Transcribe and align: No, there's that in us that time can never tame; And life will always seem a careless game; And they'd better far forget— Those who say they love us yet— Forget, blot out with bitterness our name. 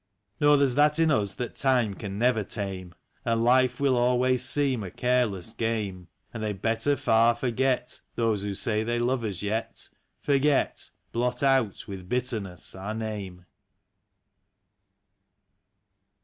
No, 0.39 0.57
there's 0.57 0.73
that 0.73 0.97
in 0.97 1.11
us 1.11 1.35
that 1.35 1.53
time 1.53 1.93
can 1.93 2.17
never 2.17 2.43
tame; 2.43 2.95
And 3.23 3.43
life 3.43 3.79
will 3.79 3.95
always 3.95 4.43
seem 4.43 4.81
a 4.81 4.89
careless 4.89 5.53
game; 5.53 6.07
And 6.33 6.41
they'd 6.41 6.59
better 6.59 6.97
far 6.97 7.35
forget— 7.35 8.01
Those 8.15 8.41
who 8.41 8.55
say 8.55 8.81
they 8.83 8.97
love 8.97 9.23
us 9.23 9.43
yet— 9.43 9.89
Forget, 10.23 10.89
blot 11.11 11.43
out 11.43 11.87
with 11.87 12.09
bitterness 12.09 12.73
our 12.73 12.95
name. 12.95 13.45